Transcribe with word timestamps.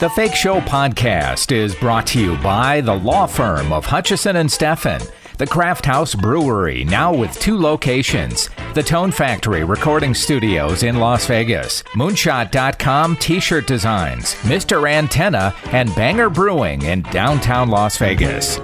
The 0.00 0.08
Fake 0.08 0.34
Show 0.34 0.60
podcast 0.60 1.52
is 1.52 1.74
brought 1.74 2.06
to 2.06 2.18
you 2.18 2.34
by 2.38 2.80
the 2.80 2.94
law 2.94 3.26
firm 3.26 3.70
of 3.70 3.84
Hutchison 3.84 4.36
and 4.36 4.48
Steffen, 4.48 5.06
the 5.36 5.44
CraftHaus 5.44 6.18
Brewery, 6.18 6.84
now 6.84 7.12
with 7.12 7.38
two 7.38 7.58
locations, 7.58 8.48
the 8.72 8.82
Tone 8.82 9.10
Factory 9.10 9.62
Recording 9.62 10.14
Studios 10.14 10.84
in 10.84 10.96
Las 10.96 11.26
Vegas, 11.26 11.82
Moonshot.com 11.92 13.16
T-shirt 13.16 13.66
designs, 13.66 14.36
Mr. 14.36 14.90
Antenna, 14.90 15.54
and 15.66 15.94
Banger 15.94 16.30
Brewing 16.30 16.80
in 16.80 17.02
downtown 17.02 17.68
Las 17.68 17.98
Vegas. 17.98 18.58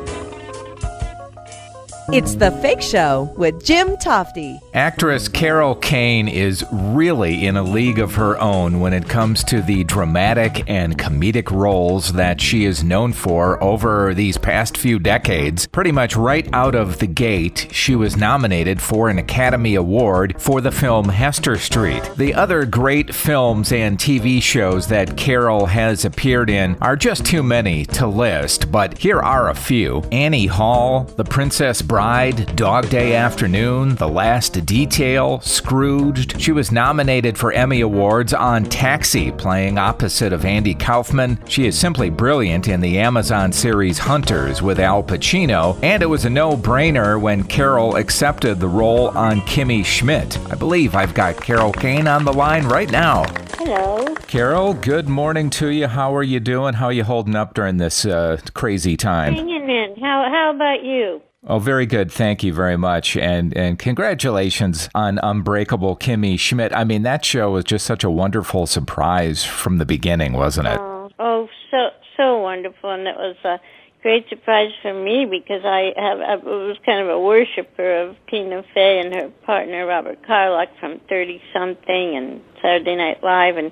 It's 2.12 2.36
The 2.36 2.52
Fake 2.62 2.82
Show 2.82 3.34
with 3.36 3.64
Jim 3.64 3.96
Tofte. 3.96 4.60
Actress 4.74 5.26
Carol 5.26 5.74
Kane 5.74 6.28
is 6.28 6.64
really 6.70 7.44
in 7.44 7.56
a 7.56 7.64
league 7.64 7.98
of 7.98 8.14
her 8.14 8.38
own 8.40 8.78
when 8.78 8.92
it 8.92 9.08
comes 9.08 9.42
to 9.44 9.60
the 9.60 9.82
dramatic 9.82 10.62
and 10.70 10.96
comedic 10.96 11.50
roles 11.50 12.12
that 12.12 12.40
she 12.40 12.64
is 12.64 12.84
known 12.84 13.12
for 13.12 13.60
over 13.60 14.14
these 14.14 14.38
past 14.38 14.76
few 14.76 15.00
decades. 15.00 15.66
Pretty 15.66 15.90
much 15.90 16.14
right 16.14 16.48
out 16.52 16.76
of 16.76 17.00
the 17.00 17.08
gate, 17.08 17.66
she 17.72 17.96
was 17.96 18.16
nominated 18.16 18.80
for 18.80 19.08
an 19.08 19.18
Academy 19.18 19.74
Award 19.74 20.40
for 20.40 20.60
the 20.60 20.70
film 20.70 21.08
Hester 21.08 21.58
Street. 21.58 22.08
The 22.16 22.34
other 22.34 22.64
great 22.64 23.12
films 23.12 23.72
and 23.72 23.98
TV 23.98 24.40
shows 24.40 24.86
that 24.86 25.16
Carol 25.16 25.66
has 25.66 26.04
appeared 26.04 26.50
in 26.50 26.76
are 26.80 26.94
just 26.94 27.26
too 27.26 27.42
many 27.42 27.84
to 27.86 28.06
list, 28.06 28.70
but 28.70 28.96
here 28.96 29.18
are 29.18 29.50
a 29.50 29.56
few 29.56 30.02
Annie 30.12 30.46
Hall, 30.46 31.02
The 31.16 31.24
Princess 31.24 31.82
Bride. 31.82 31.95
Bride, 31.96 32.54
Dog 32.56 32.90
Day 32.90 33.16
Afternoon, 33.16 33.94
The 33.94 34.06
Last 34.06 34.66
Detail, 34.66 35.40
Scrooged. 35.40 36.38
She 36.38 36.52
was 36.52 36.70
nominated 36.70 37.38
for 37.38 37.52
Emmy 37.52 37.80
Awards 37.80 38.34
on 38.34 38.64
Taxi, 38.64 39.32
playing 39.32 39.78
opposite 39.78 40.34
of 40.34 40.44
Andy 40.44 40.74
Kaufman. 40.74 41.38
She 41.48 41.66
is 41.66 41.78
simply 41.78 42.10
brilliant 42.10 42.68
in 42.68 42.82
the 42.82 42.98
Amazon 42.98 43.50
series 43.50 43.96
Hunters 43.96 44.60
with 44.60 44.78
Al 44.78 45.02
Pacino, 45.02 45.82
and 45.82 46.02
it 46.02 46.06
was 46.06 46.26
a 46.26 46.30
no 46.30 46.54
brainer 46.54 47.18
when 47.18 47.42
Carol 47.42 47.96
accepted 47.96 48.60
the 48.60 48.68
role 48.68 49.08
on 49.16 49.40
Kimmy 49.40 49.82
Schmidt. 49.82 50.38
I 50.52 50.54
believe 50.54 50.94
I've 50.94 51.14
got 51.14 51.40
Carol 51.40 51.72
Kane 51.72 52.08
on 52.08 52.26
the 52.26 52.32
line 52.34 52.66
right 52.66 52.90
now. 52.90 53.24
Hello. 53.54 54.04
Carol, 54.26 54.74
good 54.74 55.08
morning 55.08 55.48
to 55.48 55.68
you. 55.68 55.86
How 55.86 56.14
are 56.14 56.22
you 56.22 56.40
doing? 56.40 56.74
How 56.74 56.88
are 56.88 56.92
you 56.92 57.04
holding 57.04 57.34
up 57.34 57.54
during 57.54 57.78
this 57.78 58.04
uh, 58.04 58.38
crazy 58.52 58.98
time? 58.98 59.32
Hanging 59.32 59.70
in. 59.70 59.96
How, 59.98 60.28
how 60.30 60.52
about 60.54 60.84
you? 60.84 61.22
Oh, 61.48 61.60
very 61.60 61.86
good. 61.86 62.10
Thank 62.10 62.42
you 62.42 62.52
very 62.52 62.76
much. 62.76 63.16
And 63.16 63.56
and 63.56 63.78
congratulations 63.78 64.88
on 64.94 65.20
Unbreakable 65.22 65.96
Kimmy 65.96 66.38
Schmidt. 66.38 66.72
I 66.74 66.82
mean, 66.82 67.02
that 67.02 67.24
show 67.24 67.52
was 67.52 67.64
just 67.64 67.86
such 67.86 68.02
a 68.02 68.10
wonderful 68.10 68.66
surprise 68.66 69.44
from 69.44 69.78
the 69.78 69.86
beginning, 69.86 70.32
wasn't 70.32 70.66
it? 70.66 70.78
Oh, 70.80 71.10
oh 71.20 71.48
so 71.70 71.90
so 72.16 72.38
wonderful 72.38 72.90
and 72.90 73.06
it 73.06 73.16
was 73.16 73.36
a 73.44 73.60
great 74.02 74.28
surprise 74.28 74.70
for 74.82 74.92
me 74.92 75.24
because 75.24 75.64
I 75.64 75.92
have 75.96 76.20
I 76.20 76.36
was 76.36 76.78
kind 76.84 77.00
of 77.00 77.08
a 77.08 77.20
worshiper 77.20 78.02
of 78.02 78.16
Tina 78.28 78.64
Fey 78.74 79.00
and 79.00 79.14
her 79.14 79.28
partner 79.44 79.86
Robert 79.86 80.26
Carlock 80.26 80.68
from 80.80 81.00
30 81.08 81.40
something 81.52 82.16
and 82.16 82.40
Saturday 82.62 82.96
Night 82.96 83.22
Live 83.22 83.56
and 83.56 83.70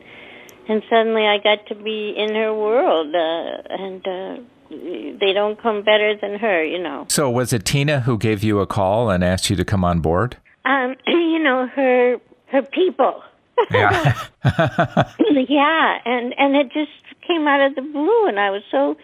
and 0.69 0.83
suddenly 0.89 1.27
I 1.27 1.39
got 1.39 1.67
to 1.69 1.75
be 1.75 2.15
in 2.17 2.35
her 2.35 2.55
world 2.55 3.15
uh, 3.15 3.63
and 3.69 4.07
uh 4.07 4.43
they 4.71 5.33
don't 5.33 5.61
come 5.61 5.83
better 5.83 6.17
than 6.17 6.39
her, 6.39 6.65
you 6.65 6.83
know. 6.83 7.07
So 7.09 7.31
was 7.31 7.53
it 7.53 7.65
Tina 7.65 8.01
who 8.01 8.19
gave 8.19 8.43
you 8.43 8.61
a 8.61 8.67
call 8.67 9.11
and 9.11 9.23
asked 9.23 9.51
you 9.51 9.57
to 9.57 9.65
come 9.65 9.85
on 9.85 10.01
board? 10.01 10.37
Um, 10.65 10.97
you 11.07 11.39
know, 11.39 11.67
her 11.67 12.21
her 12.47 12.63
people. 12.63 13.23
Yeah. 13.71 14.19
yeah, 15.49 15.99
and 16.05 16.35
and 16.39 16.57
it 16.57 16.73
just 16.73 16.91
came 17.27 17.47
out 17.47 17.61
of 17.61 17.75
the 17.75 17.83
blue 17.83 18.27
and 18.27 18.39
I 18.39 18.51
was 18.51 18.63
so 18.71 18.97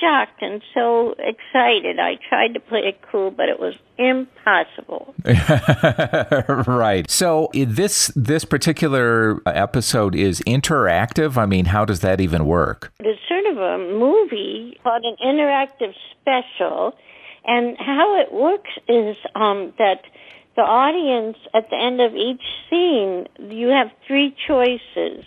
shocked 0.00 0.42
and 0.42 0.62
so 0.72 1.14
excited. 1.18 1.98
I 1.98 2.18
tried 2.28 2.54
to 2.54 2.60
play 2.60 2.80
it 2.80 3.00
cool, 3.10 3.30
but 3.30 3.48
it 3.48 3.60
was 3.60 3.74
impossible. 3.98 5.14
right. 6.66 7.08
So 7.10 7.50
this 7.52 8.12
this 8.16 8.44
particular 8.44 9.40
episode 9.46 10.14
is 10.14 10.40
interactive. 10.46 11.36
I 11.36 11.46
mean, 11.46 11.66
how 11.66 11.84
does 11.84 12.00
that 12.00 12.20
even 12.20 12.46
work? 12.46 12.92
It's 13.00 13.20
a 13.58 13.78
movie 13.78 14.78
called 14.82 15.04
an 15.04 15.16
interactive 15.24 15.94
special, 16.20 16.94
and 17.44 17.76
how 17.78 18.20
it 18.20 18.32
works 18.32 18.70
is 18.88 19.16
um, 19.34 19.72
that 19.78 20.02
the 20.56 20.62
audience 20.62 21.36
at 21.52 21.68
the 21.70 21.76
end 21.76 22.00
of 22.00 22.14
each 22.14 22.42
scene, 22.70 23.26
you 23.50 23.68
have 23.68 23.88
three 24.06 24.34
choices. 24.46 25.24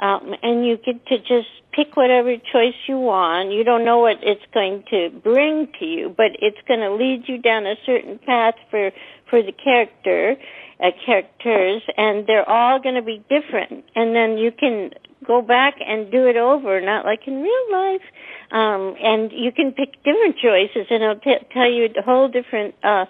Um, 0.00 0.34
and 0.42 0.66
you 0.66 0.76
get 0.76 1.06
to 1.06 1.18
just 1.18 1.48
pick 1.72 1.96
whatever 1.96 2.36
choice 2.36 2.74
you 2.88 2.98
want. 2.98 3.52
You 3.52 3.62
don't 3.62 3.84
know 3.84 3.98
what 3.98 4.16
it's 4.22 4.44
going 4.52 4.82
to 4.90 5.10
bring 5.22 5.68
to 5.78 5.84
you, 5.84 6.14
but 6.14 6.32
it's 6.40 6.58
going 6.66 6.80
to 6.80 6.92
lead 6.92 7.28
you 7.28 7.38
down 7.38 7.64
a 7.64 7.76
certain 7.86 8.18
path 8.18 8.54
for 8.70 8.90
for 9.30 9.40
the 9.40 9.52
character, 9.52 10.36
uh, 10.80 10.90
characters, 11.06 11.82
and 11.96 12.26
they're 12.26 12.48
all 12.48 12.80
going 12.80 12.96
to 12.96 13.02
be 13.02 13.24
different. 13.30 13.84
And 13.94 14.14
then 14.14 14.36
you 14.36 14.50
can 14.52 14.90
go 15.26 15.42
back 15.42 15.74
and 15.84 16.10
do 16.10 16.26
it 16.26 16.36
over, 16.36 16.80
not 16.80 17.04
like 17.04 17.26
in 17.26 17.42
real 17.42 17.72
life. 17.72 18.02
Um, 18.50 18.94
and 19.02 19.32
you 19.32 19.52
can 19.52 19.72
pick 19.72 20.02
different 20.04 20.36
choices, 20.36 20.86
and 20.90 21.02
it'll 21.02 21.16
t- 21.16 21.46
tell 21.52 21.70
you 21.70 21.88
a 21.96 22.02
whole 22.02 22.28
different 22.28 22.74
uh, 22.82 23.06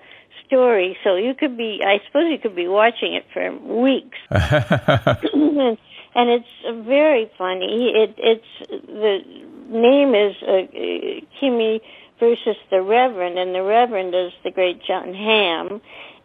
story. 0.47 0.97
So 1.04 1.16
you 1.16 1.34
could 1.34 1.56
be, 1.56 1.80
I 1.84 1.98
suppose, 2.06 2.30
you 2.30 2.38
could 2.38 2.56
be 2.56 2.69
watching 2.69 3.14
it 3.14 3.25
for 3.32 3.52
weeks. 3.52 4.19
and 4.30 6.30
it's 6.30 6.86
very 6.86 7.30
funny. 7.36 7.92
It 7.94 8.14
it's 8.19 8.86
the 8.86 9.19
name 9.69 10.14
is 10.14 10.36
uh, 10.42 11.20
Kimmy 11.41 11.81
versus 12.20 12.56
the 12.70 12.81
Reverend, 12.81 13.38
and 13.38 13.54
the 13.54 13.62
Reverend 13.62 14.14
is 14.14 14.32
the 14.44 14.50
great 14.50 14.82
Jon 14.84 15.12
Hamm, 15.12 15.81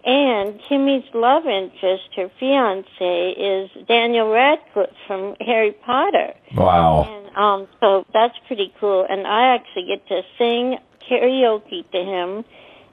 and 0.05 0.59
Kimmy's 0.67 1.03
love 1.13 1.45
interest, 1.45 2.03
her 2.15 2.29
fiance, 2.39 3.31
is 3.31 3.69
Daniel 3.87 4.29
Radcliffe 4.29 4.95
from 5.07 5.35
Harry 5.41 5.71
Potter. 5.71 6.33
Wow! 6.55 7.03
And 7.03 7.35
um, 7.35 7.67
so 7.79 8.05
that's 8.13 8.35
pretty 8.47 8.73
cool. 8.79 9.05
And 9.09 9.27
I 9.27 9.55
actually 9.55 9.87
get 9.87 10.07
to 10.07 10.21
sing 10.37 10.77
karaoke 11.09 11.89
to 11.91 11.97
him. 11.97 12.45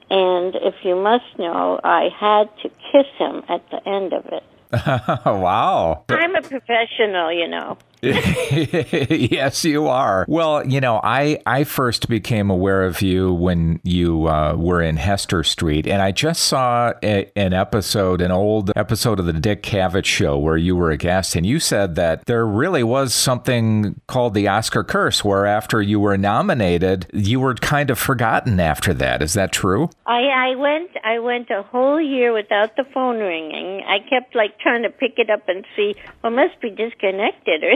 And 0.09 0.55
if 0.55 0.75
you 0.83 0.95
must 0.95 1.25
know, 1.37 1.79
I 1.83 2.09
had 2.17 2.49
to 2.63 2.69
kiss 2.91 3.07
him 3.17 3.43
at 3.49 3.69
the 3.69 3.87
end 3.87 4.13
of 4.13 4.25
it. 4.27 4.43
wow. 5.25 6.03
I'm 6.09 6.35
a 6.37 6.41
professional, 6.41 7.31
you 7.31 7.47
know. 7.47 7.77
yes, 8.01 9.65
you 9.65 9.87
are. 9.87 10.23
Well, 10.27 10.65
you 10.67 10.79
know, 10.79 10.99
I 11.03 11.39
I 11.47 11.63
first 11.63 12.07
became 12.07 12.51
aware 12.51 12.83
of 12.83 13.01
you 13.01 13.33
when 13.33 13.79
you 13.83 14.27
uh, 14.27 14.55
were 14.55 14.83
in 14.83 14.97
Hester 14.97 15.43
Street, 15.43 15.87
and 15.87 15.99
I 15.99 16.11
just 16.11 16.43
saw 16.43 16.93
a, 17.01 17.31
an 17.35 17.53
episode, 17.53 18.21
an 18.21 18.29
old 18.29 18.71
episode 18.75 19.19
of 19.19 19.25
the 19.25 19.33
Dick 19.33 19.63
Cavett 19.63 20.05
Show, 20.05 20.37
where 20.37 20.57
you 20.57 20.75
were 20.75 20.91
a 20.91 20.97
guest, 20.97 21.35
and 21.35 21.43
you 21.43 21.59
said 21.59 21.95
that 21.95 22.23
there 22.25 22.45
really 22.45 22.83
was 22.83 23.15
something 23.15 23.99
called 24.05 24.35
the 24.35 24.47
Oscar 24.47 24.83
curse, 24.83 25.25
where 25.25 25.47
after 25.47 25.81
you 25.81 25.99
were 25.99 26.17
nominated, 26.17 27.07
you 27.13 27.39
were 27.39 27.55
kind 27.55 27.89
of 27.89 27.97
forgotten 27.97 28.59
after 28.59 28.93
that. 28.93 29.23
Is 29.23 29.33
that 29.33 29.51
true? 29.51 29.89
I 30.05 30.51
I 30.51 30.55
went 30.55 30.91
I 31.03 31.17
went 31.17 31.49
a 31.49 31.63
whole 31.63 31.99
year 31.99 32.31
without 32.31 32.75
the 32.75 32.83
phone 32.93 33.17
ringing. 33.17 33.81
I 33.87 34.07
kept 34.07 34.35
like 34.35 34.59
trying 34.59 34.83
to 34.83 34.91
pick 34.91 35.13
it 35.17 35.31
up 35.31 35.49
and 35.49 35.65
see, 35.75 35.95
well, 36.27 36.47
must 36.47 36.59
be 36.61 36.69
disconnected 36.69 37.63
or 37.63 37.75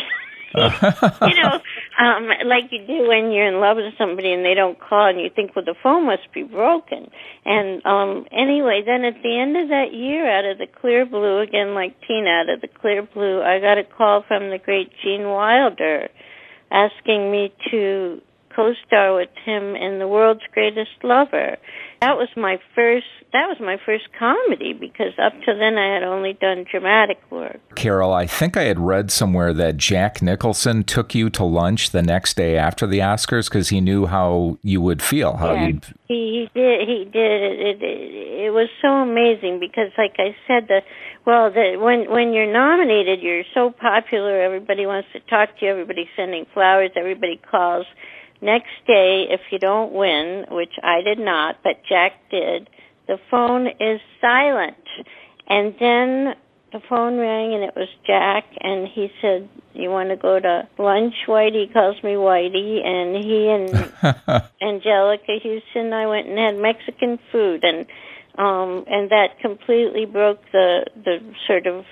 you 0.53 1.41
know, 1.41 1.61
um, 1.97 2.27
like 2.45 2.71
you 2.71 2.85
do 2.85 3.07
when 3.07 3.31
you're 3.31 3.47
in 3.47 3.61
love 3.61 3.77
with 3.77 3.93
somebody 3.97 4.33
and 4.33 4.43
they 4.43 4.53
don't 4.53 4.77
call 4.77 5.07
and 5.07 5.21
you 5.21 5.29
think, 5.33 5.55
well, 5.55 5.63
the 5.63 5.75
phone 5.81 6.05
must 6.05 6.29
be 6.33 6.43
broken. 6.43 7.09
And 7.45 7.85
um, 7.85 8.25
anyway, 8.33 8.83
then 8.85 9.05
at 9.05 9.23
the 9.23 9.39
end 9.39 9.55
of 9.55 9.69
that 9.69 9.93
year, 9.93 10.29
out 10.29 10.43
of 10.43 10.57
the 10.57 10.67
clear 10.67 11.05
blue, 11.05 11.39
again 11.39 11.73
like 11.73 11.95
Tina, 12.05 12.29
out 12.29 12.49
of 12.49 12.59
the 12.59 12.67
clear 12.67 13.01
blue, 13.01 13.41
I 13.41 13.61
got 13.61 13.77
a 13.77 13.85
call 13.85 14.23
from 14.27 14.49
the 14.49 14.57
great 14.57 14.91
Gene 15.01 15.29
Wilder 15.29 16.09
asking 16.69 17.31
me 17.31 17.53
to 17.69 18.21
co-star 18.55 19.15
with 19.15 19.29
him 19.45 19.75
in 19.75 19.99
The 19.99 20.07
World's 20.07 20.43
Greatest 20.53 20.91
Lover. 21.03 21.57
That 22.01 22.17
was 22.17 22.29
my 22.35 22.59
first 22.75 23.05
that 23.33 23.47
was 23.47 23.57
my 23.61 23.77
first 23.85 24.09
comedy 24.19 24.73
because 24.73 25.13
up 25.17 25.31
to 25.45 25.53
then 25.57 25.77
I 25.77 25.93
had 25.93 26.03
only 26.03 26.33
done 26.33 26.65
dramatic 26.69 27.19
work. 27.31 27.59
Carol, 27.75 28.11
I 28.11 28.27
think 28.27 28.57
I 28.57 28.63
had 28.63 28.77
read 28.77 29.09
somewhere 29.09 29.53
that 29.53 29.77
Jack 29.77 30.21
Nicholson 30.21 30.83
took 30.83 31.15
you 31.15 31.29
to 31.29 31.43
lunch 31.45 31.91
the 31.91 32.01
next 32.01 32.35
day 32.35 32.57
after 32.57 32.85
the 32.85 32.99
Oscars 32.99 33.49
because 33.49 33.69
he 33.69 33.79
knew 33.79 34.05
how 34.05 34.57
you 34.63 34.81
would 34.81 35.01
feel. 35.01 35.37
How 35.37 35.53
yeah, 35.53 35.67
you'd... 35.67 35.85
he, 36.09 36.49
he 36.53 36.59
did. 36.59 36.87
He 36.89 37.05
did. 37.05 37.41
It, 37.41 37.59
it, 37.59 37.81
it, 37.81 38.31
it 38.47 38.53
was 38.53 38.67
so 38.81 38.89
amazing 38.89 39.59
because, 39.61 39.91
like 39.97 40.15
I 40.17 40.35
said, 40.45 40.67
the 40.67 40.81
well, 41.25 41.51
the, 41.51 41.77
when 41.79 42.09
when 42.09 42.33
you're 42.33 42.51
nominated, 42.51 43.21
you're 43.21 43.43
so 43.53 43.69
popular. 43.69 44.41
Everybody 44.41 44.85
wants 44.85 45.07
to 45.13 45.19
talk 45.21 45.57
to 45.59 45.65
you. 45.65 45.71
Everybody's 45.71 46.09
sending 46.15 46.45
flowers. 46.53 46.91
Everybody 46.95 47.39
calls. 47.49 47.85
Next 48.41 48.73
day, 48.87 49.27
if 49.29 49.41
you 49.51 49.59
don't 49.59 49.93
win, 49.93 50.45
which 50.49 50.73
I 50.83 51.01
did 51.01 51.19
not, 51.19 51.57
but 51.63 51.83
Jack 51.87 52.13
did, 52.31 52.69
the 53.07 53.17
phone 53.29 53.67
is 53.67 54.01
silent. 54.19 54.77
And 55.47 55.75
then 55.79 56.35
the 56.71 56.79
phone 56.87 57.17
rang 57.17 57.53
and 57.53 57.63
it 57.63 57.75
was 57.75 57.89
Jack, 58.07 58.45
and 58.61 58.87
he 58.87 59.11
said, 59.21 59.49
"You 59.73 59.89
want 59.89 60.09
to 60.09 60.15
go 60.15 60.39
to 60.39 60.67
lunch?" 60.77 61.13
Whitey 61.27 61.67
he 61.67 61.73
calls 61.73 62.01
me 62.03 62.11
Whitey, 62.11 62.85
and 62.85 63.15
he 63.15 63.49
and 63.49 63.69
Anjelica 64.61 65.41
Huston 65.41 65.85
and 65.87 65.95
I 65.95 66.07
went 66.07 66.27
and 66.27 66.37
had 66.37 66.57
Mexican 66.57 67.19
food, 67.31 67.63
and 67.63 67.85
um, 68.37 68.85
and 68.87 69.09
that 69.09 69.39
completely 69.41 70.05
broke 70.05 70.39
the 70.53 70.85
the 70.95 71.19
sort 71.45 71.67
of 71.67 71.83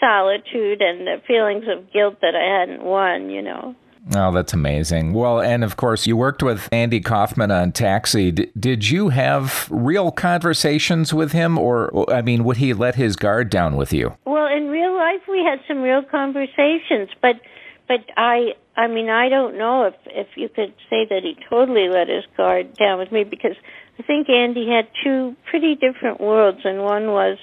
solitude 0.00 0.82
and 0.82 1.06
the 1.06 1.22
feelings 1.26 1.64
of 1.68 1.92
guilt 1.92 2.16
that 2.20 2.34
I 2.34 2.60
hadn't 2.60 2.82
won. 2.82 3.30
You 3.30 3.42
know. 3.42 3.76
Oh, 4.14 4.32
that's 4.32 4.52
amazing. 4.52 5.12
Well, 5.12 5.40
and 5.40 5.62
of 5.62 5.76
course, 5.76 6.06
you 6.06 6.16
worked 6.16 6.42
with 6.42 6.68
Andy 6.72 7.00
Kaufman 7.00 7.50
on 7.50 7.72
Taxi. 7.72 8.30
D- 8.30 8.50
did 8.58 8.88
you 8.88 9.10
have 9.10 9.68
real 9.70 10.10
conversations 10.10 11.12
with 11.12 11.32
him, 11.32 11.58
or, 11.58 12.10
I 12.10 12.22
mean, 12.22 12.44
would 12.44 12.56
he 12.56 12.72
let 12.72 12.94
his 12.94 13.16
guard 13.16 13.50
down 13.50 13.76
with 13.76 13.92
you? 13.92 14.16
Well, 14.24 14.46
in 14.46 14.68
real 14.68 14.96
life, 14.96 15.22
we 15.28 15.44
had 15.44 15.60
some 15.68 15.82
real 15.82 16.02
conversations, 16.02 17.10
but, 17.20 17.40
but 17.86 18.00
I, 18.16 18.54
I 18.76 18.86
mean, 18.86 19.10
I 19.10 19.28
don't 19.28 19.58
know 19.58 19.84
if 19.84 19.94
if 20.06 20.28
you 20.36 20.48
could 20.48 20.72
say 20.88 21.04
that 21.10 21.22
he 21.24 21.36
totally 21.50 21.88
let 21.88 22.08
his 22.08 22.24
guard 22.36 22.74
down 22.74 22.98
with 22.98 23.10
me 23.10 23.24
because 23.24 23.56
I 23.98 24.02
think 24.04 24.28
Andy 24.28 24.68
had 24.68 24.86
two 25.02 25.34
pretty 25.50 25.74
different 25.74 26.20
worlds, 26.20 26.60
and 26.64 26.84
one 26.84 27.08
was 27.08 27.38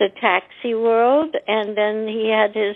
the 0.00 0.08
taxi 0.20 0.74
world, 0.74 1.36
and 1.46 1.76
then 1.76 2.08
he 2.08 2.28
had 2.28 2.54
his 2.56 2.74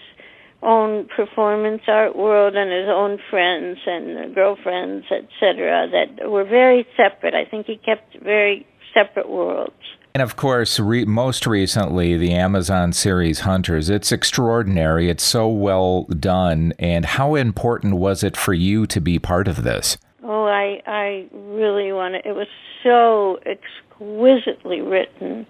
own 0.63 1.09
performance 1.15 1.83
art 1.87 2.17
world 2.17 2.57
and 2.57 2.71
his 2.71 2.89
own 2.89 3.19
friends 3.31 3.79
and 3.87 4.35
girlfriends, 4.35 5.07
etc., 5.11 5.89
that 5.93 6.31
were 6.31 6.45
very 6.45 6.87
separate. 6.97 7.35
I 7.35 7.45
think 7.45 7.67
he 7.67 7.77
kept 7.77 8.19
very 8.23 8.67
separate 8.93 9.29
worlds. 9.29 9.73
And 10.15 10.23
of 10.23 10.37
course, 10.37 10.81
re- 10.81 11.05
most 11.05 11.47
recently, 11.47 12.17
the 12.17 12.35
Amazon 12.35 12.93
series 12.93 13.41
Hunters. 13.41 13.89
It's 13.89 14.11
extraordinary. 14.11 15.09
It's 15.09 15.23
so 15.23 15.47
well 15.49 16.05
done. 16.05 16.73
And 16.79 17.05
how 17.05 17.37
important 17.37 17.97
was 17.97 18.25
it 18.25 18.37
for 18.37 18.53
you 18.53 18.87
to 18.87 19.01
be 19.01 19.19
part 19.19 19.47
of 19.47 19.63
this? 19.63 19.97
Oh, 20.25 20.45
I 20.45 20.83
I 20.87 21.29
really 21.33 21.93
want 21.93 22.15
to. 22.15 22.29
It 22.29 22.35
was 22.35 22.49
so 22.83 23.39
exquisitely 23.47 24.81
written 24.81 25.47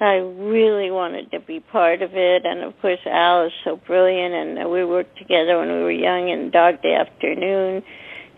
I 0.00 0.14
really 0.14 0.90
wanted 0.90 1.32
to 1.32 1.40
be 1.40 1.58
part 1.60 2.02
of 2.02 2.10
it, 2.14 2.44
and 2.44 2.60
of 2.60 2.80
course 2.80 3.00
Al 3.04 3.46
is 3.46 3.52
so 3.64 3.76
brilliant, 3.76 4.32
and 4.32 4.70
we 4.70 4.84
worked 4.84 5.18
together 5.18 5.58
when 5.58 5.68
we 5.68 5.82
were 5.82 5.90
young 5.90 6.28
in 6.28 6.50
Dog 6.50 6.82
Day 6.82 6.94
Afternoon, 6.94 7.82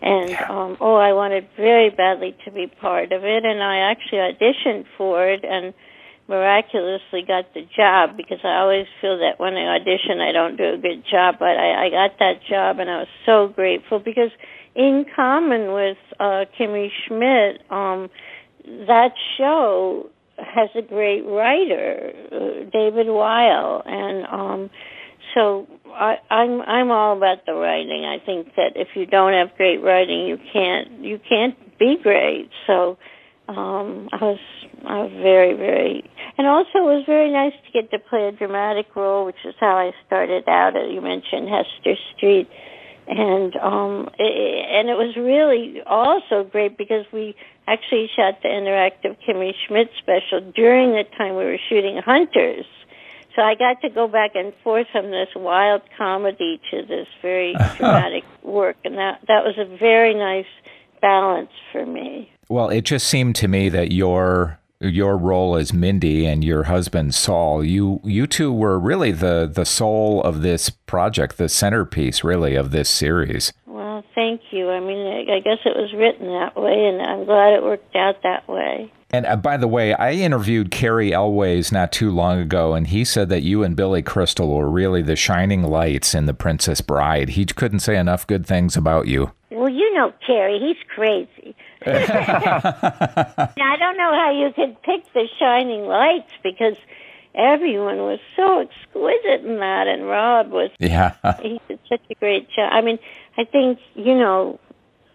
and 0.01 0.31
um, 0.49 0.77
oh, 0.81 0.95
I 0.95 1.13
wanted 1.13 1.47
very 1.55 1.91
badly 1.91 2.35
to 2.45 2.51
be 2.51 2.65
part 2.65 3.11
of 3.11 3.23
it, 3.23 3.45
and 3.45 3.61
I 3.61 3.91
actually 3.91 4.19
auditioned 4.19 4.85
for 4.97 5.27
it, 5.29 5.43
and 5.43 5.73
miraculously 6.27 7.21
got 7.27 7.53
the 7.53 7.67
job 7.75 8.17
because 8.17 8.39
I 8.43 8.57
always 8.57 8.87
feel 8.99 9.19
that 9.19 9.39
when 9.39 9.53
I 9.55 9.75
audition 9.75 10.19
I 10.19 10.31
don't 10.31 10.55
do 10.55 10.73
a 10.73 10.77
good 10.77 11.03
job, 11.11 11.35
but 11.37 11.57
I, 11.57 11.85
I 11.85 11.89
got 11.89 12.17
that 12.19 12.41
job, 12.49 12.79
and 12.79 12.89
I 12.89 12.99
was 12.99 13.07
so 13.25 13.49
grateful 13.49 13.99
because 13.99 14.31
in 14.73 15.05
common 15.15 15.73
with 15.73 15.97
uh, 16.19 16.45
Kimmy 16.57 16.89
Schmidt, 17.05 17.61
um, 17.69 18.09
that 18.87 19.11
show 19.37 20.09
has 20.43 20.69
a 20.75 20.81
great 20.81 21.21
writer, 21.25 22.13
uh, 22.31 22.69
David 22.71 23.07
Weil, 23.07 23.83
and 23.85 24.25
um, 24.27 24.69
so 25.33 25.67
I, 25.87 26.17
I'm 26.29 26.61
I'm 26.61 26.91
all 26.91 27.15
about 27.17 27.45
the 27.45 27.53
writing. 27.53 28.05
I 28.05 28.23
think 28.25 28.55
that 28.55 28.73
if 28.75 28.89
you 28.95 29.05
don't 29.05 29.33
have 29.33 29.55
great 29.57 29.81
writing, 29.81 30.27
you 30.27 30.37
can't 30.51 30.89
you 30.99 31.19
can't 31.27 31.55
be 31.77 31.97
great. 32.01 32.49
So 32.67 32.97
um, 33.47 34.09
I 34.11 34.17
was 34.21 34.39
I 34.85 35.03
was 35.03 35.11
very 35.21 35.53
very, 35.53 36.09
and 36.37 36.47
also 36.47 36.69
it 36.75 36.97
was 36.97 37.03
very 37.05 37.31
nice 37.31 37.53
to 37.65 37.71
get 37.71 37.91
to 37.91 37.99
play 37.99 38.27
a 38.27 38.31
dramatic 38.31 38.95
role, 38.95 39.25
which 39.25 39.43
is 39.45 39.55
how 39.59 39.77
I 39.77 39.91
started 40.05 40.47
out. 40.47 40.75
As 40.75 40.91
you 40.91 41.01
mentioned, 41.01 41.49
Hester 41.49 41.95
Street 42.15 42.49
and 43.11 43.55
um 43.57 44.09
it, 44.17 44.65
and 44.71 44.89
it 44.89 44.95
was 44.95 45.15
really 45.17 45.81
also 45.85 46.43
great 46.43 46.77
because 46.77 47.05
we 47.11 47.35
actually 47.67 48.09
shot 48.15 48.41
the 48.41 48.47
interactive 48.47 49.17
Kimmy 49.27 49.53
Schmidt 49.67 49.89
special 49.99 50.39
during 50.55 50.91
the 50.91 51.03
time 51.17 51.35
we 51.35 51.43
were 51.43 51.59
shooting 51.69 52.01
Hunters. 52.03 52.65
So 53.35 53.41
I 53.41 53.55
got 53.55 53.81
to 53.81 53.89
go 53.89 54.07
back 54.07 54.31
and 54.35 54.53
forth 54.63 54.87
from 54.91 55.11
this 55.11 55.29
wild 55.35 55.81
comedy 55.97 56.59
to 56.71 56.85
this 56.85 57.07
very 57.21 57.53
dramatic 57.77 58.23
work, 58.43 58.77
and 58.83 58.97
that 58.97 59.19
that 59.27 59.43
was 59.43 59.55
a 59.57 59.77
very 59.77 60.13
nice 60.13 60.51
balance 61.01 61.51
for 61.71 61.85
me. 61.85 62.31
Well, 62.49 62.69
it 62.69 62.81
just 62.81 63.07
seemed 63.07 63.35
to 63.37 63.47
me 63.47 63.69
that 63.69 63.91
your 63.91 64.59
your 64.81 65.15
role 65.15 65.55
as 65.55 65.73
Mindy 65.73 66.25
and 66.25 66.43
your 66.43 66.63
husband 66.63 67.13
Saul, 67.13 67.63
you 67.63 68.01
you 68.03 68.27
two 68.27 68.51
were 68.51 68.79
really 68.79 69.11
the 69.11 69.49
the 69.51 69.65
soul 69.65 70.21
of 70.23 70.41
this 70.41 70.69
project, 70.69 71.37
the 71.37 71.49
centerpiece, 71.49 72.23
really, 72.23 72.55
of 72.55 72.71
this 72.71 72.89
series. 72.89 73.53
Well, 73.67 74.03
thank 74.15 74.41
you. 74.51 74.69
I 74.69 74.79
mean, 74.79 75.29
I 75.29 75.39
guess 75.39 75.59
it 75.65 75.75
was 75.75 75.93
written 75.93 76.27
that 76.27 76.55
way, 76.55 76.85
and 76.85 77.01
I'm 77.01 77.25
glad 77.25 77.53
it 77.53 77.63
worked 77.63 77.95
out 77.95 78.23
that 78.23 78.47
way. 78.49 78.91
And 79.13 79.25
uh, 79.25 79.35
by 79.35 79.57
the 79.57 79.67
way, 79.67 79.93
I 79.93 80.13
interviewed 80.13 80.71
Cary 80.71 81.13
Elwes 81.13 81.71
not 81.71 81.91
too 81.91 82.11
long 82.11 82.39
ago, 82.39 82.73
and 82.73 82.87
he 82.87 83.03
said 83.03 83.29
that 83.29 83.43
you 83.43 83.63
and 83.63 83.75
Billy 83.75 84.01
Crystal 84.01 84.55
were 84.55 84.69
really 84.69 85.01
the 85.01 85.15
shining 85.17 85.63
lights 85.63 86.15
in 86.15 86.25
The 86.25 86.33
Princess 86.33 86.81
Bride. 86.81 87.29
He 87.29 87.45
couldn't 87.45 87.81
say 87.81 87.97
enough 87.97 88.25
good 88.25 88.45
things 88.45 88.77
about 88.77 89.07
you. 89.07 89.31
Well, 89.51 89.69
you 89.69 89.93
know 89.93 90.13
Cary, 90.25 90.59
he's 90.59 90.77
crazy. 90.95 91.29
now, 91.85 91.93
I 91.95 93.75
don't 93.79 93.97
know 93.97 94.11
how 94.11 94.31
you 94.31 94.51
could 94.53 94.81
pick 94.83 95.11
the 95.13 95.27
shining 95.39 95.85
lights 95.85 96.31
because 96.43 96.75
everyone 97.33 97.97
was 97.97 98.19
so 98.35 98.59
exquisite 98.59 99.45
in 99.45 99.57
that, 99.59 99.87
and 99.87 100.05
Rob 100.05 100.51
was. 100.51 100.69
Yeah. 100.79 101.15
he 101.41 101.59
did 101.67 101.79
such 101.89 102.01
a 102.09 102.15
great 102.15 102.49
job. 102.49 102.69
I 102.71 102.81
mean, 102.81 102.99
I 103.37 103.45
think 103.45 103.79
you 103.95 104.15
know 104.15 104.59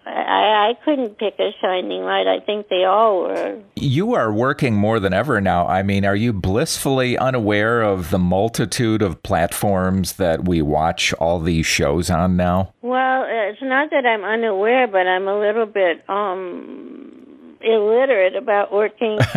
I, 0.07 0.71
I 0.71 0.75
couldn't 0.85 1.19
pick 1.19 1.35
a 1.41 1.51
shining 1.61 2.03
light. 2.03 2.29
I 2.29 2.39
think 2.39 2.69
they 2.69 2.85
all 2.85 3.23
were. 3.23 3.61
You 3.75 4.15
are 4.15 4.33
working 4.33 4.75
more 4.75 5.01
than 5.01 5.13
ever 5.13 5.41
now. 5.41 5.67
I 5.67 5.83
mean, 5.83 6.05
are 6.05 6.15
you 6.15 6.33
blissfully 6.33 7.19
unaware 7.19 7.83
of 7.83 8.11
the 8.11 8.19
multitude 8.19 9.03
of 9.03 9.23
platforms 9.25 10.15
that 10.15 10.47
we 10.47 10.63
watch 10.63 11.13
all 11.15 11.41
these 11.41 11.67
shows 11.67 12.09
on 12.09 12.37
now? 12.37 12.73
Well, 12.83 13.25
it's 13.29 13.61
not 13.63 13.91
that 13.91 14.07
I'm 14.07 14.23
unaware, 14.23 14.87
but 14.87 15.09
I'm 15.09 15.27
a 15.27 15.39
little 15.39 15.67
bit 15.67 16.09
um 16.09 17.13
illiterate 17.61 18.37
about 18.37 18.73
working 18.73 19.17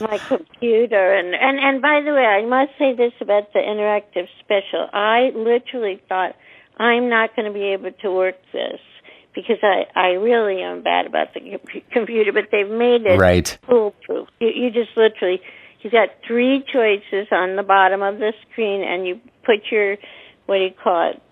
my 0.00 0.20
computer 0.28 1.14
and 1.14 1.34
and 1.34 1.58
and 1.58 1.82
by 1.82 2.00
the 2.02 2.12
way 2.12 2.24
i 2.24 2.44
must 2.44 2.70
say 2.78 2.94
this 2.94 3.12
about 3.20 3.50
the 3.54 3.58
interactive 3.58 4.28
special 4.40 4.88
i 4.92 5.32
literally 5.34 6.00
thought 6.08 6.36
i'm 6.76 7.08
not 7.08 7.34
going 7.34 7.46
to 7.46 7.52
be 7.52 7.64
able 7.64 7.90
to 7.90 8.12
work 8.12 8.36
this 8.52 8.78
because 9.34 9.58
I 9.62 9.84
I 9.94 10.08
really 10.12 10.62
am 10.62 10.82
bad 10.82 11.06
about 11.06 11.34
the 11.34 11.40
computer, 11.92 12.32
but 12.32 12.48
they've 12.50 12.68
made 12.68 13.06
it 13.06 13.18
right. 13.18 13.58
foolproof. 13.66 14.28
You, 14.40 14.48
you 14.48 14.70
just 14.70 14.96
literally 14.96 15.40
you've 15.80 15.92
got 15.92 16.08
three 16.26 16.64
choices 16.72 17.28
on 17.30 17.56
the 17.56 17.62
bottom 17.62 18.02
of 18.02 18.18
the 18.18 18.32
screen, 18.50 18.82
and 18.82 19.06
you 19.06 19.20
put 19.44 19.70
your 19.70 19.96
what 20.46 20.58
do 20.58 20.64
you 20.64 20.70
call 20.82 21.10
it 21.10 21.22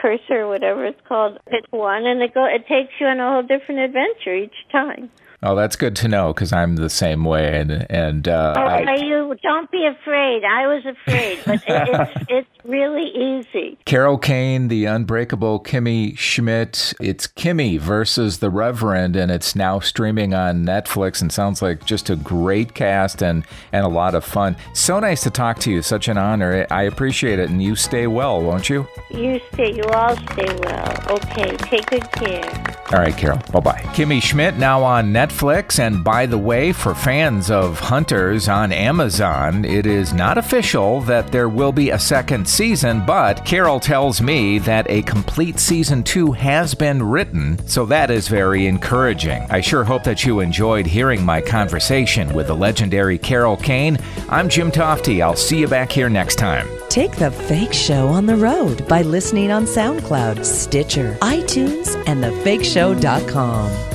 cursor, 0.00 0.42
or 0.42 0.48
whatever 0.48 0.86
it's 0.86 1.00
called, 1.08 1.38
pick 1.50 1.64
one, 1.70 2.06
and 2.06 2.22
it 2.22 2.34
go 2.34 2.44
it 2.44 2.66
takes 2.68 2.92
you 3.00 3.06
on 3.06 3.18
a 3.20 3.30
whole 3.30 3.42
different 3.42 3.80
adventure 3.80 4.34
each 4.34 4.56
time. 4.70 5.10
Oh, 5.40 5.54
that's 5.54 5.76
good 5.76 5.94
to 5.96 6.08
know 6.08 6.32
because 6.32 6.52
I'm 6.52 6.74
the 6.74 6.90
same 6.90 7.24
way, 7.24 7.60
and 7.60 7.86
and 7.88 8.26
uh, 8.26 8.54
oh, 8.56 8.60
I, 8.60 8.96
you 8.96 9.36
don't 9.40 9.70
be 9.70 9.86
afraid. 9.86 10.42
I 10.42 10.66
was 10.66 10.84
afraid, 10.84 11.38
but 11.46 11.62
it, 11.64 11.64
it's 11.68 12.24
it's 12.28 12.48
really 12.64 13.04
easy. 13.04 13.78
Carol 13.84 14.18
Kane, 14.18 14.66
the 14.66 14.86
unbreakable 14.86 15.60
Kimmy 15.60 16.18
Schmidt. 16.18 16.92
It's 17.00 17.28
Kimmy 17.28 17.78
versus 17.78 18.38
the 18.38 18.50
Reverend, 18.50 19.14
and 19.14 19.30
it's 19.30 19.54
now 19.54 19.78
streaming 19.78 20.34
on 20.34 20.64
Netflix. 20.64 21.22
And 21.22 21.32
sounds 21.32 21.62
like 21.62 21.84
just 21.84 22.10
a 22.10 22.16
great 22.16 22.74
cast 22.74 23.22
and 23.22 23.44
and 23.70 23.84
a 23.84 23.88
lot 23.88 24.16
of 24.16 24.24
fun. 24.24 24.56
So 24.74 24.98
nice 24.98 25.22
to 25.22 25.30
talk 25.30 25.60
to 25.60 25.70
you. 25.70 25.82
Such 25.82 26.08
an 26.08 26.18
honor. 26.18 26.66
I 26.68 26.82
appreciate 26.82 27.38
it, 27.38 27.48
and 27.48 27.62
you 27.62 27.76
stay 27.76 28.08
well, 28.08 28.42
won't 28.42 28.68
you? 28.68 28.88
You 29.10 29.40
stay. 29.52 29.72
You 29.72 29.84
all 29.84 30.16
stay 30.16 30.52
well. 30.64 31.12
Okay. 31.12 31.56
Take 31.58 31.86
good 31.86 32.10
care. 32.10 32.77
All 32.90 33.00
right, 33.00 33.14
Carol. 33.14 33.38
Bye 33.52 33.60
bye. 33.60 33.82
Kimmy 33.92 34.22
Schmidt 34.22 34.56
now 34.56 34.82
on 34.82 35.12
Netflix. 35.12 35.78
And 35.78 36.02
by 36.02 36.24
the 36.24 36.38
way, 36.38 36.72
for 36.72 36.94
fans 36.94 37.50
of 37.50 37.78
Hunters 37.78 38.48
on 38.48 38.72
Amazon, 38.72 39.66
it 39.66 39.84
is 39.84 40.14
not 40.14 40.38
official 40.38 41.02
that 41.02 41.30
there 41.30 41.50
will 41.50 41.72
be 41.72 41.90
a 41.90 41.98
second 41.98 42.48
season, 42.48 43.04
but 43.04 43.44
Carol 43.44 43.78
tells 43.78 44.22
me 44.22 44.58
that 44.60 44.88
a 44.88 45.02
complete 45.02 45.58
season 45.58 46.02
two 46.02 46.32
has 46.32 46.74
been 46.74 47.02
written, 47.02 47.58
so 47.66 47.84
that 47.86 48.10
is 48.10 48.28
very 48.28 48.66
encouraging. 48.66 49.42
I 49.50 49.60
sure 49.60 49.84
hope 49.84 50.04
that 50.04 50.24
you 50.24 50.40
enjoyed 50.40 50.86
hearing 50.86 51.22
my 51.22 51.42
conversation 51.42 52.32
with 52.32 52.46
the 52.46 52.56
legendary 52.56 53.18
Carol 53.18 53.58
Kane. 53.58 53.98
I'm 54.30 54.48
Jim 54.48 54.70
Tofte. 54.70 55.22
I'll 55.22 55.36
see 55.36 55.58
you 55.58 55.68
back 55.68 55.92
here 55.92 56.08
next 56.08 56.36
time. 56.36 56.66
Take 56.88 57.16
the 57.16 57.30
fake 57.30 57.74
show 57.74 58.08
on 58.08 58.26
the 58.26 58.36
road 58.36 58.88
by 58.88 59.02
listening 59.02 59.50
on 59.52 59.64
SoundCloud, 59.66 60.44
Stitcher, 60.44 61.18
iTunes, 61.20 61.94
and 62.06 62.24
thefakeshow.com. 62.24 63.87